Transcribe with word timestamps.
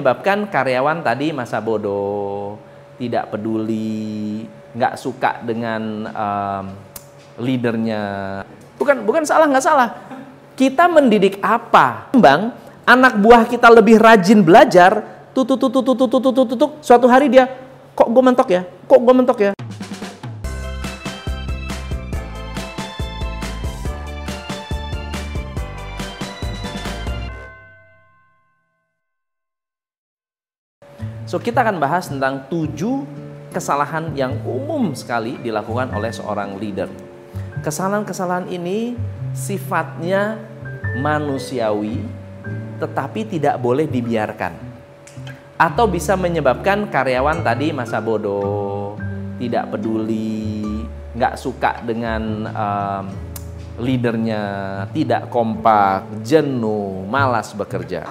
menyebabkan 0.00 0.48
karyawan 0.48 1.04
tadi 1.04 1.36
masa 1.36 1.60
bodoh, 1.60 2.56
tidak 2.96 3.28
peduli, 3.28 4.40
nggak 4.72 4.96
suka 4.96 5.44
dengan 5.44 6.08
um, 6.08 6.64
leadernya. 7.36 8.40
Bukan 8.80 9.04
bukan 9.04 9.28
salah 9.28 9.52
nggak 9.52 9.60
salah. 9.60 9.92
Kita 10.56 10.88
mendidik 10.88 11.36
apa? 11.44 12.08
Bang, 12.16 12.56
anak 12.88 13.20
buah 13.20 13.44
kita 13.44 13.68
lebih 13.68 14.00
rajin 14.00 14.40
belajar, 14.40 15.04
tutut 15.36 15.60
tutut 15.60 15.84
tutut 15.84 16.08
tutut 16.08 16.48
tutut 16.48 16.70
suatu 16.80 17.04
hari 17.04 17.28
dia 17.28 17.52
kok 17.92 18.08
gue 18.08 18.22
mentok 18.24 18.48
ya? 18.48 18.64
Kok 18.88 19.00
gue 19.04 19.12
mentok 19.12 19.38
ya? 19.44 19.52
So 31.32 31.40
kita 31.40 31.64
akan 31.64 31.80
bahas 31.80 32.12
tentang 32.12 32.44
tujuh 32.52 33.08
kesalahan 33.56 34.12
yang 34.12 34.36
umum 34.44 34.92
sekali 34.92 35.40
dilakukan 35.40 35.88
oleh 35.96 36.12
seorang 36.12 36.60
leader. 36.60 36.92
Kesalahan-kesalahan 37.64 38.52
ini 38.52 39.00
sifatnya 39.32 40.36
manusiawi 41.00 42.04
tetapi 42.76 43.24
tidak 43.32 43.56
boleh 43.64 43.88
dibiarkan. 43.88 44.52
Atau 45.56 45.88
bisa 45.88 46.20
menyebabkan 46.20 46.92
karyawan 46.92 47.40
tadi 47.40 47.72
masa 47.72 48.04
bodoh, 48.04 49.00
tidak 49.40 49.72
peduli, 49.72 50.84
nggak 51.16 51.40
suka 51.40 51.80
dengan 51.80 52.44
um, 52.44 53.04
leadernya, 53.80 54.44
tidak 54.92 55.32
kompak, 55.32 56.04
jenuh, 56.20 57.08
malas 57.08 57.56
bekerja. 57.56 58.04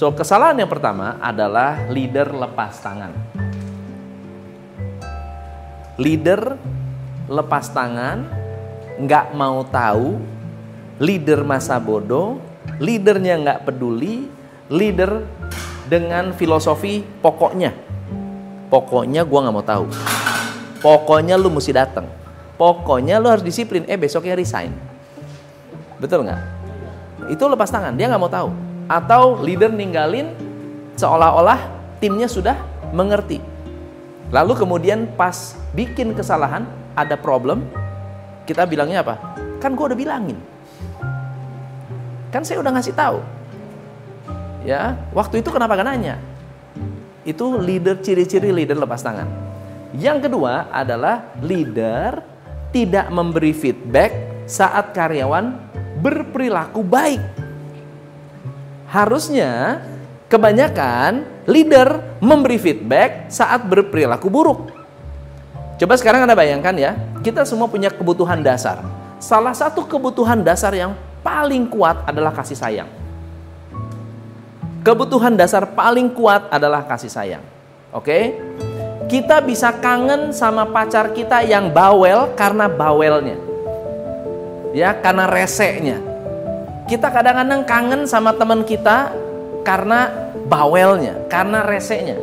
So, 0.00 0.08
kesalahan 0.16 0.56
yang 0.56 0.72
pertama 0.72 1.20
adalah 1.20 1.76
leader 1.92 2.32
lepas 2.32 2.72
tangan. 2.80 3.12
Leader 6.00 6.56
lepas 7.28 7.68
tangan, 7.68 8.24
nggak 8.96 9.36
mau 9.36 9.60
tahu, 9.68 10.16
leader 10.96 11.44
masa 11.44 11.76
bodoh, 11.76 12.40
leadernya 12.80 13.44
nggak 13.44 13.68
peduli, 13.68 14.24
leader 14.72 15.20
dengan 15.84 16.32
filosofi 16.32 17.04
pokoknya. 17.20 17.76
Pokoknya 18.72 19.20
gue 19.20 19.36
nggak 19.36 19.52
mau 19.52 19.60
tahu. 19.68 19.84
Pokoknya 20.80 21.36
lu 21.36 21.52
mesti 21.52 21.76
datang. 21.76 22.08
Pokoknya 22.56 23.20
lu 23.20 23.28
harus 23.28 23.44
disiplin. 23.44 23.84
Eh 23.84 24.00
besoknya 24.00 24.32
resign. 24.32 24.72
Betul 26.00 26.24
nggak? 26.24 26.40
Itu 27.36 27.44
lepas 27.52 27.68
tangan. 27.68 27.92
Dia 28.00 28.08
nggak 28.08 28.24
mau 28.24 28.32
tahu 28.32 28.69
atau 28.90 29.38
leader 29.38 29.70
ninggalin 29.70 30.34
seolah-olah 30.98 31.70
timnya 32.02 32.26
sudah 32.26 32.58
mengerti. 32.90 33.38
Lalu 34.34 34.58
kemudian 34.58 35.06
pas 35.14 35.54
bikin 35.70 36.10
kesalahan, 36.18 36.66
ada 36.98 37.14
problem, 37.14 37.62
kita 38.50 38.66
bilangnya 38.66 39.06
apa? 39.06 39.14
Kan 39.62 39.78
gue 39.78 39.86
udah 39.86 39.98
bilangin. 39.98 40.38
Kan 42.34 42.42
saya 42.42 42.58
udah 42.58 42.74
ngasih 42.74 42.94
tahu. 42.94 43.22
Ya, 44.66 44.98
waktu 45.14 45.40
itu 45.42 45.54
kenapa 45.54 45.78
gak 45.78 45.86
nanya? 45.86 46.18
Itu 47.22 47.58
leader 47.62 48.02
ciri-ciri 48.02 48.50
leader 48.50 48.74
lepas 48.74 49.02
tangan. 49.02 49.26
Yang 49.94 50.30
kedua 50.30 50.70
adalah 50.70 51.34
leader 51.42 52.22
tidak 52.70 53.10
memberi 53.10 53.50
feedback 53.50 54.14
saat 54.46 54.94
karyawan 54.94 55.58
berperilaku 55.98 56.86
baik. 56.86 57.49
Harusnya 58.90 59.78
kebanyakan 60.26 61.22
leader 61.46 62.18
memberi 62.18 62.58
feedback 62.58 63.30
saat 63.30 63.62
berperilaku 63.62 64.26
buruk. 64.26 64.66
Coba 65.78 65.94
sekarang 65.94 66.26
Anda 66.26 66.34
bayangkan 66.34 66.74
ya, 66.74 66.98
kita 67.22 67.46
semua 67.46 67.70
punya 67.70 67.86
kebutuhan 67.94 68.42
dasar. 68.42 68.82
Salah 69.22 69.54
satu 69.54 69.86
kebutuhan 69.86 70.42
dasar 70.42 70.74
yang 70.74 70.98
paling 71.22 71.70
kuat 71.70 72.02
adalah 72.02 72.34
kasih 72.34 72.58
sayang. 72.58 72.90
Kebutuhan 74.82 75.38
dasar 75.38 75.70
paling 75.70 76.10
kuat 76.10 76.50
adalah 76.50 76.82
kasih 76.82 77.14
sayang. 77.14 77.44
Oke? 77.94 78.34
Kita 79.06 79.38
bisa 79.38 79.70
kangen 79.78 80.34
sama 80.34 80.66
pacar 80.66 81.14
kita 81.14 81.46
yang 81.46 81.70
bawel 81.70 82.34
karena 82.34 82.66
bawelnya. 82.66 83.38
Ya, 84.74 84.94
karena 84.98 85.30
reseknya 85.30 86.09
kita 86.90 87.06
kadang-kadang 87.06 87.62
kangen 87.62 88.02
sama 88.02 88.34
teman 88.34 88.66
kita 88.66 89.14
karena 89.62 90.10
bawelnya, 90.50 91.22
karena 91.30 91.62
resenya. 91.62 92.18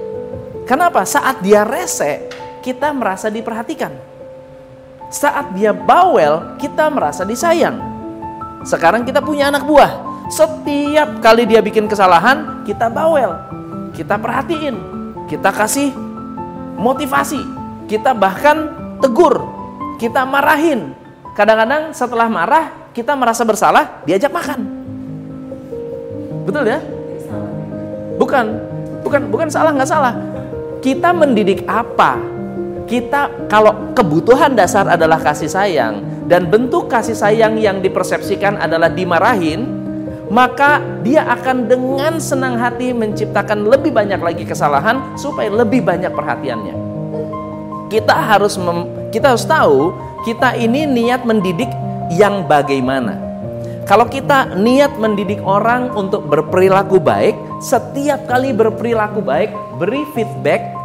Kenapa? 0.67 1.07
Saat 1.07 1.39
dia 1.39 1.63
rese, 1.63 2.28
kita 2.59 2.91
merasa 2.91 3.31
diperhatikan. 3.31 3.95
Saat 5.07 5.55
dia 5.55 5.72
bawel, 5.72 6.59
kita 6.59 6.91
merasa 6.91 7.23
disayang. 7.23 7.79
Sekarang 8.67 9.07
kita 9.07 9.23
punya 9.23 9.47
anak 9.47 9.63
buah. 9.63 10.03
Setiap 10.28 11.23
kali 11.23 11.47
dia 11.47 11.63
bikin 11.63 11.88
kesalahan, 11.88 12.67
kita 12.67 12.91
bawel. 12.91 13.39
Kita 13.95 14.19
perhatiin. 14.19 14.75
Kita 15.31 15.47
kasih 15.55 15.95
motivasi. 16.75 17.39
Kita 17.88 18.11
bahkan 18.11 18.67
tegur. 18.99 19.47
Kita 19.95 20.28
marahin. 20.28 20.91
Kadang-kadang 21.39 21.95
setelah 21.95 22.28
marah, 22.28 22.67
kita 22.97 23.13
merasa 23.13 23.46
bersalah, 23.46 24.02
diajak 24.09 24.34
makan. 24.34 24.66
Betul 26.50 26.66
ya? 26.66 26.81
Bukan, 28.18 28.46
bukan, 29.06 29.22
bukan 29.30 29.47
salah 29.53 29.69
nggak 29.69 29.85
salah. 29.85 30.18
Kita 30.81 31.13
mendidik 31.13 31.62
apa? 31.69 32.18
Kita 32.90 33.46
kalau 33.46 33.94
kebutuhan 33.94 34.58
dasar 34.58 34.90
adalah 34.90 35.22
kasih 35.22 35.46
sayang 35.46 36.02
dan 36.25 36.50
bentuk 36.50 36.90
kasih 36.90 37.13
sayang 37.13 37.62
yang 37.62 37.85
dipersepsikan 37.85 38.58
adalah 38.58 38.90
dimarahin, 38.90 39.69
maka 40.34 40.81
dia 41.06 41.22
akan 41.29 41.69
dengan 41.69 42.18
senang 42.18 42.58
hati 42.58 42.97
menciptakan 42.97 43.69
lebih 43.69 43.94
banyak 43.94 44.18
lagi 44.18 44.41
kesalahan 44.41 45.14
supaya 45.14 45.53
lebih 45.53 45.85
banyak 45.85 46.09
perhatiannya. 46.09 46.75
Kita 47.94 48.16
harus 48.18 48.58
mem, 48.58 49.12
kita 49.14 49.38
harus 49.38 49.46
tahu 49.46 49.94
kita 50.25 50.58
ini 50.58 50.90
niat 50.90 51.28
mendidik 51.28 51.69
yang 52.12 52.47
bagaimana. 52.47 53.28
Kalau 53.88 54.03
kita 54.12 54.59
niat 54.59 55.00
mendidik 55.00 55.40
orang 55.47 55.95
untuk 55.95 56.28
berperilaku 56.28 57.00
baik, 57.00 57.40
setiap 57.63 58.28
kali 58.28 58.51
berperilaku 58.51 59.23
baik, 59.23 59.47
beri 59.79 60.03
feedback 60.12 60.75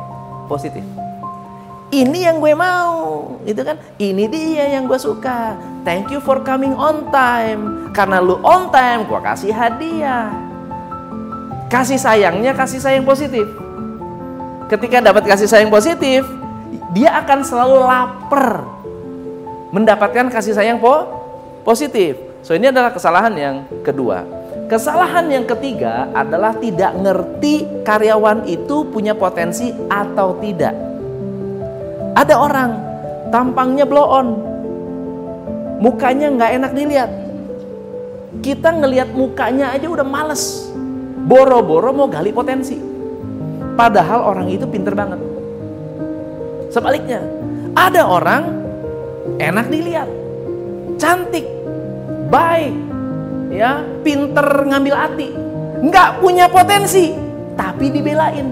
positif. 0.47 0.87
Ini 1.93 2.31
yang 2.31 2.41
gue 2.41 2.55
mau, 2.56 3.37
itu 3.44 3.59
kan? 3.61 3.77
Ini 3.99 4.25
dia 4.31 4.65
yang 4.78 4.88
gue 4.88 4.97
suka. 4.97 5.59
Thank 5.84 6.15
you 6.15 6.22
for 6.22 6.41
coming 6.41 6.72
on 6.72 7.11
time. 7.12 7.93
Karena 7.93 8.22
lu 8.22 8.38
on 8.41 8.71
time, 8.72 9.05
gue 9.05 9.21
kasih 9.21 9.53
hadiah. 9.53 10.32
Kasih 11.69 12.00
sayangnya 12.00 12.56
kasih 12.56 12.81
sayang 12.81 13.05
positif. 13.05 13.44
Ketika 14.72 15.05
dapat 15.05 15.27
kasih 15.28 15.50
sayang 15.50 15.69
positif, 15.69 16.25
dia 16.97 17.12
akan 17.19 17.44
selalu 17.44 17.77
lapar 17.84 18.65
mendapatkan 19.72 20.28
kasih 20.28 20.53
sayang 20.55 20.78
po 20.78 21.09
positif. 21.65 22.15
So 22.44 22.53
ini 22.53 22.69
adalah 22.69 22.93
kesalahan 22.93 23.34
yang 23.34 23.56
kedua. 23.83 24.22
Kesalahan 24.69 25.28
yang 25.28 25.44
ketiga 25.49 26.12
adalah 26.12 26.56
tidak 26.56 26.93
ngerti 26.97 27.84
karyawan 27.84 28.44
itu 28.49 28.88
punya 28.88 29.16
potensi 29.16 29.72
atau 29.88 30.37
tidak. 30.41 30.72
Ada 32.12 32.34
orang 32.37 32.71
tampangnya 33.32 33.88
blow 33.88 34.05
on, 34.05 34.28
mukanya 35.81 36.28
nggak 36.32 36.50
enak 36.61 36.72
dilihat. 36.77 37.11
Kita 38.41 38.72
ngelihat 38.72 39.12
mukanya 39.12 39.77
aja 39.77 39.88
udah 39.93 40.05
males, 40.05 40.72
boro-boro 41.28 41.93
mau 41.93 42.09
gali 42.09 42.32
potensi. 42.32 42.77
Padahal 43.77 44.25
orang 44.25 44.49
itu 44.52 44.64
pinter 44.69 44.97
banget. 44.97 45.20
Sebaliknya, 46.73 47.20
ada 47.76 48.08
orang 48.08 48.62
enak 49.39 49.67
dilihat, 49.71 50.09
cantik, 50.99 51.47
baik, 52.31 52.75
ya, 53.53 53.83
pinter 54.03 54.47
ngambil 54.67 54.95
hati, 54.95 55.29
nggak 55.83 56.11
punya 56.19 56.47
potensi, 56.49 57.15
tapi 57.55 57.91
dibelain. 57.93 58.49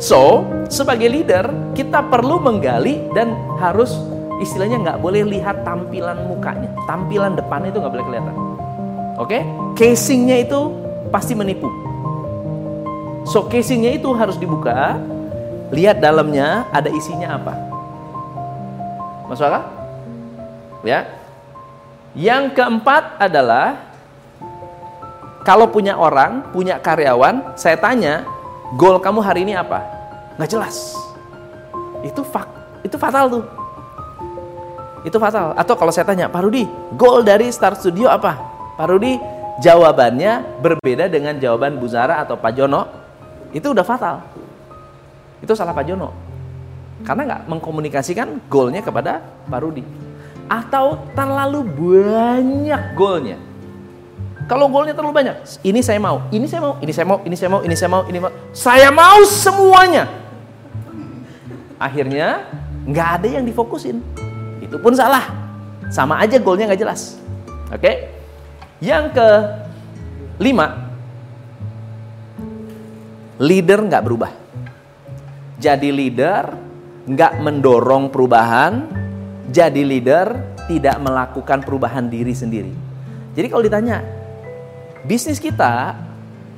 So, 0.00 0.48
sebagai 0.72 1.12
leader, 1.12 1.76
kita 1.76 2.00
perlu 2.08 2.40
menggali 2.40 3.04
dan 3.12 3.36
harus 3.60 3.92
istilahnya 4.40 4.80
nggak 4.80 4.98
boleh 5.04 5.28
lihat 5.28 5.60
tampilan 5.62 6.24
mukanya, 6.24 6.72
tampilan 6.88 7.36
depan 7.36 7.68
itu 7.68 7.76
nggak 7.76 7.92
boleh 7.92 8.06
kelihatan. 8.08 8.34
Oke, 9.20 9.36
okay? 9.36 9.42
casingnya 9.76 10.40
itu 10.40 10.72
pasti 11.12 11.36
menipu. 11.36 11.68
So 13.28 13.44
casingnya 13.46 14.00
itu 14.00 14.08
harus 14.16 14.40
dibuka, 14.40 14.96
lihat 15.68 16.00
dalamnya 16.00 16.64
ada 16.72 16.88
isinya 16.88 17.36
apa. 17.36 17.69
Masuk 19.30 19.46
akal? 19.46 19.62
Ya. 20.82 21.06
Yang 22.18 22.58
keempat 22.58 23.22
adalah 23.22 23.78
kalau 25.46 25.70
punya 25.70 25.94
orang, 25.94 26.50
punya 26.50 26.82
karyawan, 26.82 27.54
saya 27.54 27.78
tanya, 27.78 28.26
goal 28.74 28.98
kamu 28.98 29.22
hari 29.22 29.46
ini 29.46 29.54
apa? 29.54 29.86
Nggak 30.34 30.50
jelas. 30.50 30.98
Itu 32.02 32.26
fak, 32.26 32.50
itu 32.82 32.98
fatal 32.98 33.30
tuh. 33.30 33.44
Itu 35.06 35.16
fatal. 35.22 35.54
Atau 35.54 35.78
kalau 35.78 35.94
saya 35.94 36.04
tanya, 36.04 36.26
Pak 36.26 36.42
Rudi, 36.42 36.66
goal 36.98 37.22
dari 37.22 37.54
Star 37.54 37.78
Studio 37.78 38.10
apa? 38.10 38.34
Pak 38.74 38.86
Rudi, 38.90 39.16
jawabannya 39.62 40.58
berbeda 40.58 41.06
dengan 41.06 41.38
jawaban 41.38 41.78
Bu 41.78 41.86
Zara 41.86 42.18
atau 42.18 42.34
Pak 42.34 42.52
Jono. 42.52 42.82
Itu 43.54 43.70
udah 43.70 43.86
fatal. 43.86 44.20
Itu 45.38 45.54
salah 45.54 45.72
Pak 45.72 45.86
Jono. 45.86 46.29
Karena 47.02 47.22
nggak 47.26 47.42
mengkomunikasikan 47.48 48.50
goalnya 48.50 48.84
kepada 48.84 49.24
Pak 49.48 49.60
Rudi. 49.60 49.84
Atau 50.50 50.98
terlalu 51.14 51.62
banyak 51.64 52.82
goalnya 52.98 53.50
kalau 54.50 54.66
goalnya 54.66 54.98
terlalu 54.98 55.14
banyak, 55.14 55.46
ini 55.62 55.78
saya 55.78 56.02
mau, 56.02 56.26
ini 56.34 56.50
saya 56.50 56.58
mau, 56.58 56.74
ini 56.82 56.90
saya 56.90 57.06
mau, 57.06 57.18
ini 57.22 57.36
saya 57.38 57.48
mau, 57.54 57.60
ini 57.62 57.74
saya 57.78 57.90
mau, 57.94 58.02
ini 58.10 58.18
mau, 58.18 58.30
saya 58.50 58.88
mau 58.90 59.22
semuanya. 59.22 60.10
Akhirnya 61.78 62.50
nggak 62.82 63.08
ada 63.22 63.28
yang 63.30 63.46
difokusin. 63.46 64.02
Itu 64.58 64.82
pun 64.82 64.90
salah. 64.98 65.30
Sama 65.94 66.18
aja 66.18 66.34
goalnya 66.42 66.66
nggak 66.66 66.82
jelas. 66.82 67.14
Oke? 67.70 68.10
Yang 68.82 69.14
ke 69.14 69.28
lima, 70.42 70.90
leader 73.38 73.86
nggak 73.86 74.02
berubah. 74.02 74.34
Jadi 75.62 75.94
leader 75.94 76.58
nggak 77.08 77.40
mendorong 77.40 78.12
perubahan, 78.12 78.88
jadi 79.48 79.80
leader 79.80 80.26
tidak 80.68 80.96
melakukan 81.00 81.64
perubahan 81.64 82.06
diri 82.06 82.34
sendiri. 82.36 82.72
Jadi 83.34 83.46
kalau 83.46 83.62
ditanya, 83.62 84.20
Bisnis 85.00 85.40
kita 85.40 85.96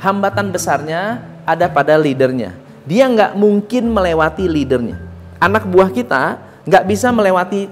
hambatan 0.03 0.51
besarnya 0.51 1.23
ada 1.47 1.71
pada 1.71 1.95
leadernya. 1.95 2.59
Dia 2.83 3.07
nggak 3.07 3.39
mungkin 3.39 3.87
melewati 3.95 4.51
leadernya. 4.51 4.99
Anak 5.39 5.63
buah 5.71 5.95
kita 5.95 6.43
nggak 6.67 6.85
bisa 6.91 7.15
melewati 7.15 7.71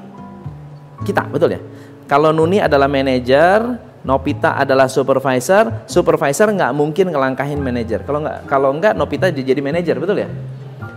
kita, 1.02 1.26
betul 1.26 1.58
ya? 1.58 1.60
Kalau 2.06 2.30
Nuni 2.30 2.62
adalah 2.62 2.86
manajer, 2.86 3.78
Nopita 4.06 4.56
adalah 4.56 4.86
supervisor, 4.86 5.84
supervisor 5.90 6.54
nggak 6.54 6.72
mungkin 6.72 7.10
ngelangkahin 7.10 7.58
manajer. 7.58 8.06
Kalau 8.06 8.22
nggak 8.22 8.38
kalau 8.46 8.70
nggak 8.78 8.94
Nopita 8.94 9.26
jadi 9.34 9.58
manajer, 9.58 9.98
betul 9.98 10.22
ya? 10.22 10.30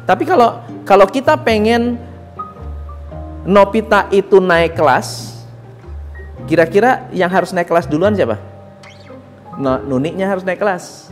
Tapi 0.05 0.23
kalau 0.29 0.61
kalau 0.83 1.07
kita 1.07 1.39
pengen 1.39 1.99
Nopita 3.43 4.07
itu 4.07 4.39
naik 4.39 4.79
kelas, 4.79 5.35
kira-kira 6.47 7.11
yang 7.11 7.27
harus 7.27 7.51
naik 7.51 7.67
kelas 7.67 7.91
duluan 7.91 8.15
siapa? 8.15 8.39
nuniknya 9.59 10.31
harus 10.31 10.47
naik 10.47 10.63
kelas. 10.63 11.11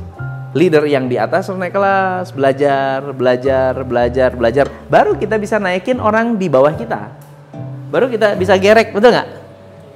Leader 0.56 0.84
yang 0.88 1.12
di 1.12 1.20
atas 1.20 1.52
harus 1.52 1.60
naik 1.60 1.76
kelas, 1.76 2.32
belajar, 2.32 3.04
belajar, 3.12 3.72
belajar, 3.84 4.30
belajar. 4.32 4.66
Baru 4.88 5.20
kita 5.20 5.36
bisa 5.36 5.60
naikin 5.60 6.00
orang 6.00 6.40
di 6.40 6.48
bawah 6.48 6.72
kita. 6.72 7.12
Baru 7.92 8.08
kita 8.08 8.40
bisa 8.40 8.56
gerek, 8.56 8.96
betul 8.96 9.12
nggak? 9.12 9.28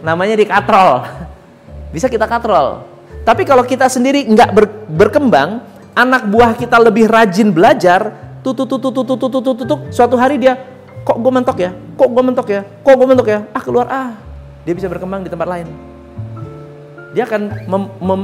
Namanya 0.04 0.36
dikatrol. 0.36 1.08
Bisa 1.96 2.12
kita 2.12 2.28
katrol. 2.28 2.84
Tapi 3.24 3.48
kalau 3.48 3.64
kita 3.64 3.88
sendiri 3.88 4.28
nggak 4.28 4.52
ber, 4.52 4.68
berkembang, 4.92 5.64
anak 5.96 6.28
buah 6.28 6.52
kita 6.60 6.76
lebih 6.76 7.08
rajin 7.08 7.56
belajar, 7.56 8.25
tutut, 8.54 9.80
suatu 9.90 10.20
hari 10.20 10.38
dia 10.38 10.60
kok 11.02 11.18
gue 11.18 11.32
mentok 11.32 11.58
ya, 11.58 11.72
kok 11.98 12.10
gue 12.12 12.24
mentok 12.26 12.48
ya, 12.50 12.62
kok 12.62 12.94
gue 12.94 13.08
mentok 13.08 13.28
ya, 13.30 13.40
ah 13.50 13.62
keluar 13.62 13.88
ah, 13.90 14.12
dia 14.62 14.74
bisa 14.78 14.86
berkembang 14.86 15.26
di 15.26 15.30
tempat 15.30 15.48
lain 15.50 15.96
dia 17.16 17.24
akan 17.24 17.42
mem 17.64 17.84
mem 18.04 18.22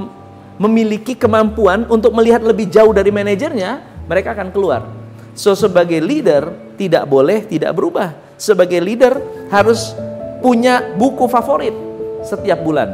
memiliki 0.60 1.16
kemampuan 1.16 1.88
untuk 1.88 2.12
melihat 2.14 2.44
lebih 2.44 2.70
jauh 2.70 2.92
dari 2.94 3.10
manajernya, 3.10 3.82
mereka 4.06 4.36
akan 4.38 4.54
keluar. 4.54 4.86
So 5.34 5.58
sebagai 5.58 5.98
leader 6.04 6.54
tidak 6.78 7.08
boleh 7.08 7.48
tidak 7.48 7.72
berubah. 7.74 8.14
Sebagai 8.38 8.78
leader 8.84 9.18
harus 9.50 9.96
punya 10.44 10.86
buku 11.00 11.26
favorit 11.32 11.74
setiap 12.22 12.62
bulan. 12.62 12.94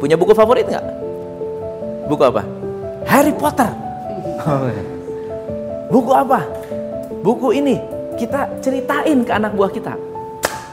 Punya 0.00 0.16
buku 0.16 0.32
favorit 0.32 0.64
nggak? 0.64 0.86
Buku 2.08 2.22
apa? 2.24 2.46
Harry 3.04 3.34
Potter. 3.36 3.68
Buku 5.90 6.10
apa? 6.14 6.46
Buku 7.20 7.52
ini 7.52 7.76
kita 8.16 8.48
ceritain 8.64 9.26
ke 9.26 9.32
anak 9.34 9.52
buah 9.52 9.68
kita 9.68 10.10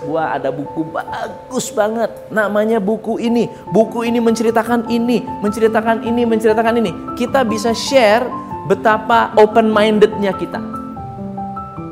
Wah 0.06 0.38
ada 0.38 0.54
buku 0.54 0.86
bagus 0.88 1.74
banget 1.74 2.08
namanya 2.30 2.78
buku 2.78 3.18
ini. 3.18 3.50
Buku 3.74 4.06
ini 4.06 4.22
menceritakan 4.22 4.86
ini, 4.88 5.26
menceritakan 5.44 6.06
ini, 6.06 6.22
menceritakan 6.24 6.74
ini. 6.80 6.92
Kita 7.18 7.42
bisa 7.42 7.74
share 7.74 8.24
betapa 8.70 9.34
open 9.36 9.68
mindednya 9.74 10.38
kita. 10.38 10.62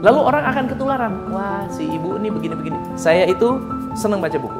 Lalu 0.06 0.19
orang 0.22 0.44
akan 0.48 0.63
ketularan. 0.69 1.13
Wah 1.33 1.66
si 1.74 1.89
ibu 1.89 2.16
ini 2.22 2.30
begini-begini. 2.31 2.77
Saya 2.94 3.25
itu 3.25 3.57
senang 3.98 4.22
baca 4.22 4.38
buku. 4.39 4.60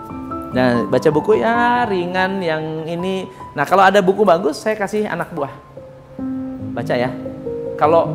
Nah 0.52 0.84
baca 0.90 1.10
buku 1.14 1.38
ya 1.38 1.86
ringan 1.86 2.42
yang 2.42 2.90
ini. 2.90 3.30
Nah 3.54 3.64
kalau 3.64 3.86
ada 3.86 4.02
buku 4.02 4.26
bagus 4.26 4.58
saya 4.58 4.74
kasih 4.74 5.06
anak 5.06 5.30
buah. 5.32 5.54
Baca 6.76 6.92
ya. 6.98 7.14
Kalau 7.80 8.10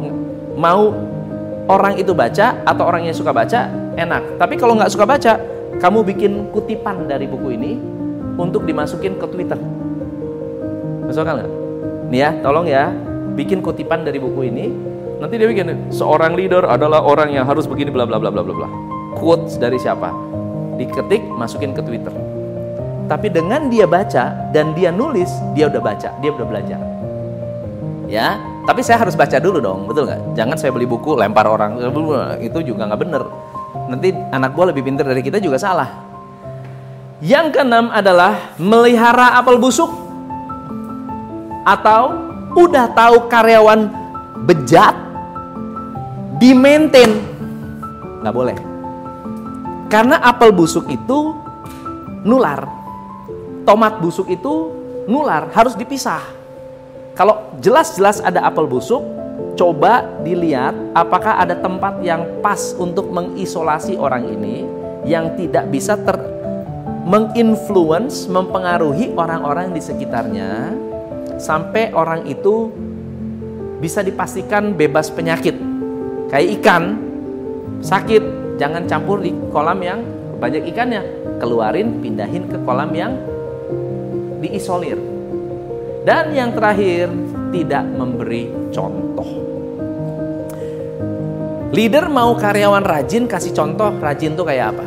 mau 0.57 0.95
orang 1.71 1.99
itu 1.99 2.11
baca 2.11 2.63
atau 2.67 2.85
orang 2.87 3.07
yang 3.07 3.15
suka 3.15 3.31
baca 3.31 3.71
enak. 3.95 4.39
Tapi 4.39 4.55
kalau 4.59 4.75
nggak 4.75 4.91
suka 4.91 5.07
baca, 5.07 5.39
kamu 5.79 6.03
bikin 6.03 6.33
kutipan 6.51 7.07
dari 7.07 7.31
buku 7.31 7.55
ini 7.55 7.73
untuk 8.35 8.67
dimasukin 8.67 9.19
ke 9.21 9.27
Twitter. 9.31 9.59
Masuk 11.07 11.23
akal 11.23 11.43
nggak? 11.43 11.51
Nih 12.11 12.21
ya, 12.27 12.31
tolong 12.43 12.67
ya, 12.67 12.91
bikin 13.39 13.63
kutipan 13.63 14.03
dari 14.03 14.19
buku 14.19 14.51
ini. 14.51 14.67
Nanti 15.21 15.37
dia 15.37 15.47
bikin 15.47 15.93
seorang 15.93 16.35
leader 16.35 16.65
adalah 16.65 17.05
orang 17.05 17.31
yang 17.31 17.45
harus 17.45 17.69
begini 17.69 17.93
bla 17.93 18.09
bla 18.09 18.17
bla 18.19 18.33
bla 18.33 18.43
bla 18.43 18.55
bla. 18.57 18.69
Quotes 19.21 19.61
dari 19.61 19.77
siapa? 19.77 20.11
Diketik, 20.81 21.21
masukin 21.37 21.77
ke 21.77 21.85
Twitter. 21.85 22.15
Tapi 23.11 23.27
dengan 23.27 23.67
dia 23.69 23.91
baca 23.91 24.49
dan 24.55 24.73
dia 24.73 24.95
nulis, 24.95 25.29
dia 25.53 25.67
udah 25.67 25.83
baca, 25.83 26.15
dia 26.23 26.31
udah 26.31 26.47
belajar. 26.47 26.81
Ya, 28.07 28.39
tapi 28.69 28.81
saya 28.85 29.01
harus 29.03 29.17
baca 29.17 29.41
dulu 29.41 29.59
dong, 29.59 29.89
betul 29.89 30.05
nggak? 30.07 30.37
Jangan 30.37 30.57
saya 30.61 30.71
beli 30.71 30.87
buku 30.87 31.17
lempar 31.17 31.49
orang, 31.49 31.81
itu 32.39 32.59
juga 32.63 32.87
nggak 32.87 33.01
bener. 33.01 33.23
Nanti 33.91 34.15
anak 34.31 34.55
buah 34.55 34.71
lebih 34.71 34.87
pintar 34.87 35.07
dari 35.07 35.23
kita 35.25 35.43
juga 35.43 35.59
salah. 35.59 35.89
Yang 37.21 37.61
keenam 37.61 37.93
adalah 37.93 38.57
melihara 38.57 39.37
apel 39.37 39.61
busuk 39.61 39.93
atau 41.69 42.17
udah 42.57 42.89
tahu 42.97 43.29
karyawan 43.29 43.93
bejat 44.49 44.97
di 46.41 46.57
maintain 46.57 47.21
nggak 48.25 48.35
boleh. 48.35 48.57
Karena 49.93 50.23
apel 50.23 50.55
busuk 50.55 50.89
itu 50.89 51.37
nular. 52.25 52.65
Tomat 53.69 54.01
busuk 54.01 54.31
itu 54.33 54.73
nular 55.05 55.53
harus 55.53 55.77
dipisah 55.77 56.40
kalau 57.15 57.55
jelas-jelas 57.59 58.23
ada 58.23 58.45
apel 58.47 58.65
busuk 58.65 59.03
coba 59.59 60.07
dilihat 60.25 60.73
apakah 60.97 61.43
ada 61.43 61.59
tempat 61.59 62.01
yang 62.01 62.25
pas 62.41 62.73
untuk 62.79 63.13
mengisolasi 63.13 63.99
orang 63.99 64.25
ini 64.31 64.65
yang 65.05 65.33
tidak 65.37 65.69
bisa 65.73 65.97
ter 65.97 66.17
menginfluence, 67.11 68.29
mempengaruhi 68.31 69.17
orang-orang 69.17 69.75
di 69.75 69.83
sekitarnya 69.83 70.77
sampai 71.41 71.91
orang 71.97 72.29
itu 72.29 72.71
bisa 73.81 74.05
dipastikan 74.05 74.77
bebas 74.77 75.09
penyakit. 75.09 75.57
Kayak 76.29 76.61
ikan 76.61 77.01
sakit, 77.81 78.57
jangan 78.61 78.85
campur 78.87 79.25
di 79.25 79.33
kolam 79.51 79.81
yang 79.81 80.01
banyak 80.39 80.69
ikannya. 80.71 81.03
Keluarin, 81.41 82.05
pindahin 82.05 82.47
ke 82.47 82.61
kolam 82.63 82.93
yang 82.93 83.17
diisolir. 84.45 85.01
Dan 86.01 86.33
yang 86.33 86.57
terakhir, 86.57 87.13
tidak 87.53 87.85
memberi 87.85 88.49
contoh. 88.73 89.29
Leader 91.71 92.11
mau 92.11 92.35
karyawan 92.35 92.83
rajin 92.83 93.31
kasih 93.31 93.55
contoh 93.55 93.95
rajin 94.03 94.35
tuh 94.35 94.43
kayak 94.43 94.75
apa? 94.75 94.85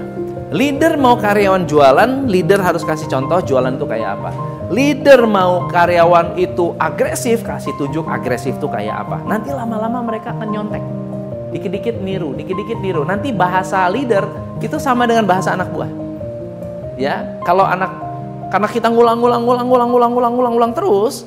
Leader 0.53 0.99
mau 0.99 1.15
karyawan 1.15 1.63
jualan, 1.63 2.27
leader 2.27 2.59
harus 2.59 2.83
kasih 2.83 3.07
contoh 3.07 3.39
jualan 3.39 3.73
tuh 3.79 3.87
kayak 3.87 4.19
apa? 4.19 4.29
Leader 4.73 5.23
mau 5.29 5.69
karyawan 5.69 6.35
itu 6.35 6.73
agresif, 6.81 7.45
kasih 7.45 7.71
tunjuk 7.77 8.09
agresif 8.09 8.57
tuh 8.57 8.67
kayak 8.67 9.05
apa? 9.07 9.21
Nanti 9.23 9.53
lama-lama 9.53 10.01
mereka 10.01 10.33
akan 10.33 10.47
nyontek. 10.49 10.83
Dikit-dikit 11.53 12.01
niru, 12.01 12.33
dikit-dikit 12.33 12.81
niru. 12.81 13.05
Nanti 13.05 13.29
bahasa 13.29 13.85
leader 13.85 14.25
itu 14.59 14.81
sama 14.81 15.05
dengan 15.05 15.29
bahasa 15.29 15.53
anak 15.53 15.69
buah. 15.69 15.89
Ya, 16.97 17.37
kalau 17.45 17.65
anak 17.65 17.89
karena 18.53 18.69
kita 18.69 18.85
ngulang-ngulang 18.93 19.41
ngulang-ngulang 19.41 19.89
ngulang-ngulang 19.89 20.33
ngulang-ngulang 20.37 20.71
terus, 20.77 21.25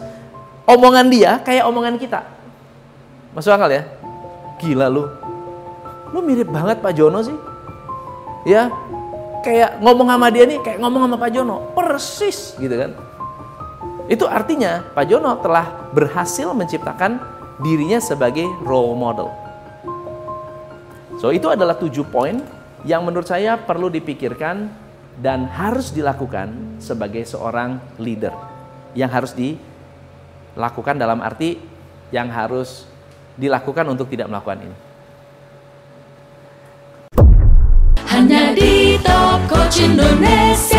omongan 0.63 1.11
dia 1.11 1.43
kayak 1.43 1.67
omongan 1.67 1.99
kita. 1.99 2.23
Masuk 3.35 3.51
akal 3.51 3.67
ya? 3.67 3.83
Gila 4.63 4.87
lu, 4.87 5.11
lu 6.15 6.23
mirip 6.23 6.47
banget 6.47 6.79
Pak 6.79 6.95
Jono 6.95 7.27
sih. 7.27 7.35
Ya, 8.47 8.71
kayak 9.43 9.83
ngomong 9.83 10.07
sama 10.07 10.31
dia 10.31 10.47
nih 10.47 10.63
kayak 10.63 10.79
ngomong 10.79 11.03
sama 11.03 11.17
Pak 11.19 11.31
Jono, 11.35 11.75
persis 11.75 12.55
gitu 12.63 12.79
kan. 12.79 12.95
Itu 14.07 14.31
artinya 14.31 14.87
Pak 14.95 15.05
Jono 15.11 15.35
telah 15.43 15.91
berhasil 15.91 16.47
menciptakan 16.55 17.19
dirinya 17.59 17.99
sebagai 17.99 18.47
role 18.63 18.95
model. 18.95 19.35
So 21.19 21.35
itu 21.35 21.51
adalah 21.51 21.75
tujuh 21.75 22.07
poin 22.07 22.39
yang 22.87 23.03
menurut 23.03 23.27
saya 23.27 23.59
perlu 23.59 23.91
dipikirkan 23.91 24.86
dan 25.17 25.49
harus 25.49 25.93
dilakukan 25.93 26.79
sebagai 26.81 27.25
seorang 27.25 27.81
leader. 27.97 28.33
Yang 28.97 29.11
harus 29.13 29.33
dilakukan 29.37 30.97
dalam 30.97 31.21
arti 31.21 31.61
yang 32.13 32.33
harus 32.33 32.89
dilakukan 33.37 33.85
untuk 33.93 34.09
tidak 34.09 34.29
melakukan 34.33 34.65
ini. 34.65 34.77
Hanya 38.09 38.57
di 38.57 38.97
Top 39.05 39.45
Coach 39.45 39.85
Indonesia. 39.85 40.76